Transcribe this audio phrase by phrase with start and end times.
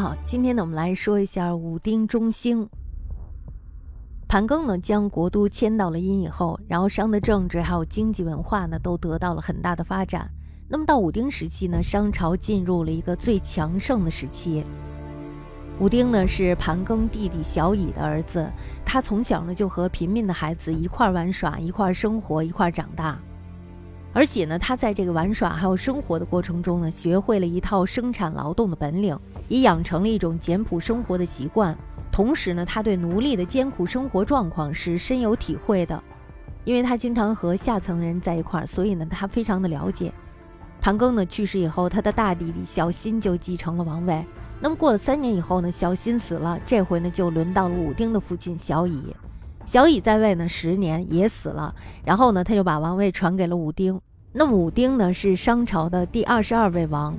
[0.00, 2.68] 好，今天呢，我们来说一下武丁中兴。
[4.28, 10.30] 盘庚呢，将国都迁到了殷以后，然后商的政治还有经济文化呢，都得到了很大的发展。
[10.68, 14.64] 那么到武丁时期呢，商朝进入了一个最强盛的时期。
[15.78, 18.50] 武丁呢是盘庚弟弟小乙的儿子，
[18.84, 23.18] 他从小呢就和平民的孩子一块玩耍，一块生活，一块长大。
[24.16, 29.14] 而且呢，他在这个玩耍还有生活的过程中呢，学会了一套生产劳动的本领，
[29.46, 31.76] 也养成了一种简朴生活的习惯。
[32.10, 36.02] 同时呢，他对奴隶的艰苦生活状况是深有体会的，
[36.64, 40.10] 因为他经常和下层人在一块儿，所以呢，他非常的了解。
[40.80, 44.24] 盘庚呢去世以后，他的大弟弟小辛就继承了王位。
[44.60, 49.14] 那么过了三年以后呢，小辛死了，这回呢就轮到了武丁的父亲小乙。
[49.66, 54.00] 小乙在位呢十年也死了，然后呢他就把王位传给了武丁。
[54.38, 57.16] 那武丁呢是商朝的第二十二位王。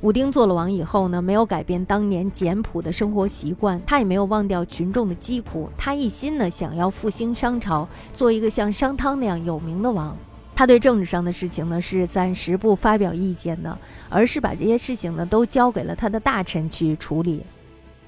[0.00, 10.16] 武丁做了王以后呢，没有改变当年简朴的生活习惯，他也没有忘掉群众的疾苦，他一心呢想要复兴商朝，做一个像商汤那样有名的王。
[10.56, 17.44] 他对政治上的事情呢是暂时不发表意见的，而是把这些事情呢都交给了他的大臣去处理，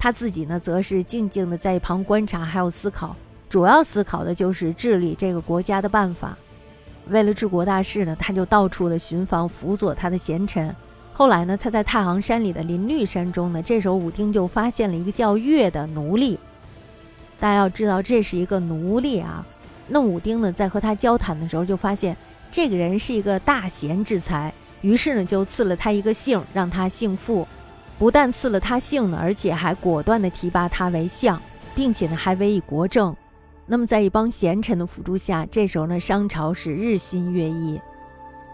[0.00, 3.14] 他自己呢则是静静的在一旁观察，还有思考。
[3.48, 6.36] 主要思考的就是治理这个国家的办法。
[7.08, 10.74] 为了治国大事呢，他就到处的寻访辅佐他的贤臣。
[11.12, 16.38] 后来呢，他在太行山里的林绿山中呢，这时候武丁就发现了一个叫月的奴隶。
[17.38, 19.46] 大家要知道，这是一个奴隶啊。
[19.88, 22.16] 那武丁呢，在和他交谈的时候，就发现
[22.50, 27.46] 这个人是一个大贤之才，于是呢，就赐了他一个姓，让他姓傅。
[27.98, 31.40] 不但赐了他姓呢，而且还果断地提拔他为相，
[31.74, 33.16] 并且呢，还委以国政。
[33.68, 37.80] 那么，在一帮贤臣的辅助下，这时候呢，商朝是日新月异。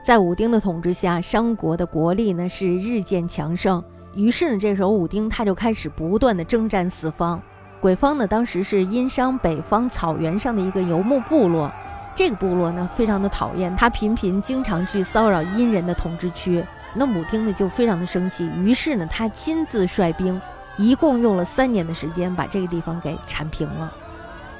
[0.02, 3.84] 在武丁的统治下，商国的国力呢是日渐强盛。
[4.14, 7.40] 于是呢，这时候武丁他就开始不断的征战四方。
[7.78, 11.70] 鬼方呢，当时是殷商北方草原上的一个游牧部落。
[12.14, 16.64] 这个部落呢，非常的讨厌他，频频经常去骚扰殷人的统治区。
[16.94, 18.46] 那武丁呢，就非常的生气。
[18.56, 20.40] 于是呢，他亲自率兵，
[20.78, 23.92] 一共用了三年的时间，把这个地方给铲平了。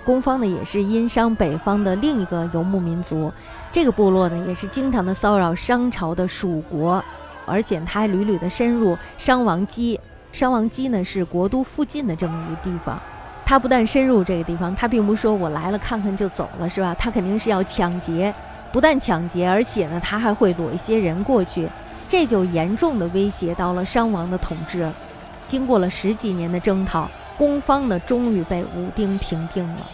[0.05, 3.33] 攻方呢，也是殷商北方的另一个游牧民族，
[3.73, 7.03] 这个部落呢，也是经常的骚扰商朝的属国，
[7.47, 9.99] 而且他还屡屡的深入商王畿。
[10.33, 12.99] 商王畿呢，是国都附近的这么一个地方。
[13.45, 16.95] 他不但深入这个地方，他并不说我来了看看就走了，是吧？
[16.99, 18.33] 他肯定是要抢劫，
[18.73, 21.69] 不但抢劫，而且呢，他还会裸一些人过去，
[22.09, 24.91] 这就严重的威胁到了商王的统治。
[25.47, 27.09] 经过了十几年的征讨。
[27.37, 29.87] 攻方呢，终于被武丁平定了。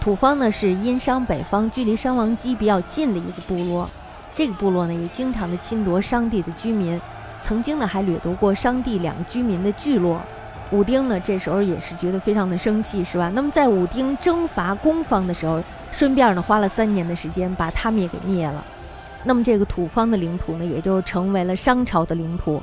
[0.00, 3.88] 土方呢，是殷商北方距离商王畿比较近的一个部落。
[4.36, 7.00] 这个部落呢，也经常的侵夺商地的居民，
[7.40, 10.20] 曾经呢，还掠夺过商地两个居民的聚落。
[10.70, 13.30] 武丁呢，这时候也是觉得非常的生气，是吧？
[13.34, 18.64] 那么在武丁征伐攻方的时候，顺便呢，花了三年的时间把他们也给灭了。
[19.22, 22.60] 那么这个土方的领土呢，也就成为了商朝的领土。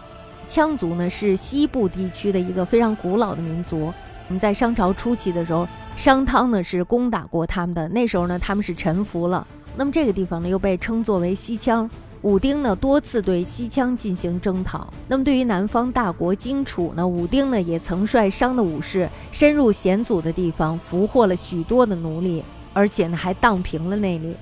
[0.47, 3.94] 羌族呢是西部地区的一个非常古老的民族。
[4.28, 9.46] 我们在商朝初期的时候，商汤呢是攻打过他们的，那时候呢他们是臣服了。
[9.75, 11.90] 那么这个地方呢又被称作为西羌。
[12.22, 14.94] 武丁呢多次对西羌进行征讨。
[15.07, 22.44] 那么对于南方大国荆楚呢，武丁呢也曾率商的武士深入险阻的地方，俘获了许多的奴隶，
[22.74, 24.35] 而且呢还荡平了那里。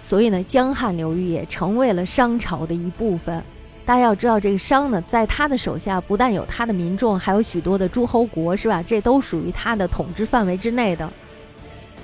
[0.00, 3.40] 所以呢，江汉流域也成为了商朝的一部分。
[3.84, 8.82] 大家要知道，这个商呢，在他的手下不但有他的民众，还有许多的诸侯国，是吧？
[8.86, 11.08] 这都属于他的统治范围之内的。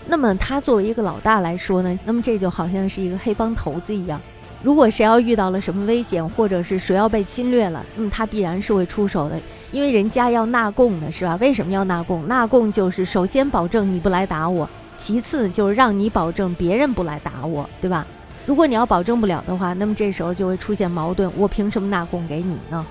[0.06, 4.20] 那么他作为一个老大来说呢，那么这就好像是一个黑帮头子一样。
[4.60, 9.40] 如果谁要遇到了什么危险，或者是谁要被侵略了，那么他必然是会出手的，
[9.70, 11.36] 因为人家要纳贡的，是吧？
[11.40, 12.26] 为什么要纳贡？
[12.26, 18.04] 纳贡就是首先保证你不来打我，其次就是让你保证别人不来打我，对吧？
[18.48, 21.30] 如果你要保证不了的话，那么这时候就会出现矛盾。
[21.36, 22.86] 我凭什么纳贡给你呢？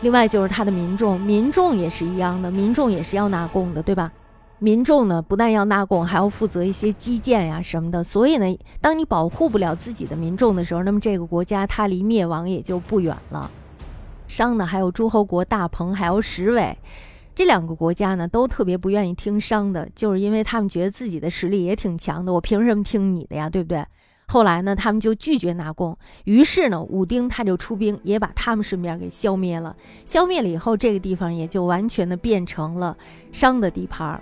[0.00, 4.12] 另外就是他的民众，民众也是一样的，民众也是要纳贡的，对吧？
[4.60, 8.04] 民众呢不但要纳贡，还要负责一些基建呀什么的。
[8.04, 13.50] 所以呢，当你保护不了自己的民众的时候，那么这个国家它离灭亡也就不远了。
[14.28, 16.78] 商呢还有诸侯国大鹏，还有石尾，
[17.34, 23.50] 这两个国家呢都特别不愿意听商的，就是因为他们觉得自己的实力也挺强的，我凭什么听你的呀？
[23.50, 23.84] 对不对？
[24.28, 25.96] 后来呢，他们就拒绝纳贡。
[26.24, 29.76] 于是呢，武丁他就出兵，也把他们顺便给消灭了。
[30.04, 32.96] 消灭了以后，这个地方也就完全的变成了
[33.30, 34.20] 商的地盘。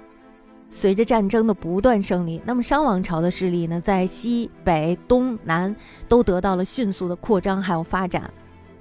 [0.69, 5.75] 随着战争的不断胜利，那么商王朝的势力呢，在西北、东南
[6.09, 8.31] 都得到了迅速的扩张还有发展。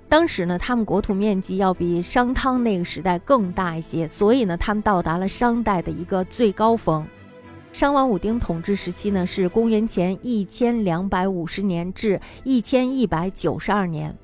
[0.10, 7.06] 当时呢，他们国土面积要比商汤那个时代更大一些，所以呢，他们到达了商代的一个最高峰。
[7.74, 14.16] 商王武丁统治时期呢，是公元前一千两百五十年至一千一百九十二年，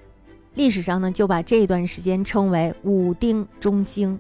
[0.54, 4.20] 历史上呢就把这段时间称为武丁中兴。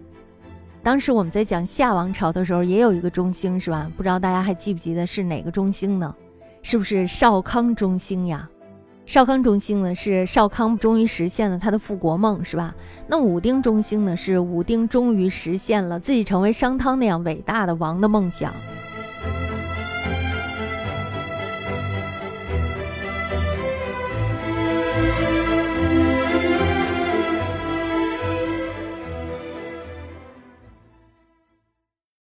[0.81, 3.89] 当时我们在讲夏王朝的时候，也有一个中兴，是吧？
[3.95, 6.15] 不知道大家还记不记得是哪个中兴呢？
[6.63, 8.49] 是不是少康中兴呀？
[9.05, 12.73] 少康中兴呢，是少康终于实现了他的复国梦，是吧？
[13.07, 18.51] 那武丁中兴呢，是武丁终于实现了自己成为商汤那样伟大的王的梦想。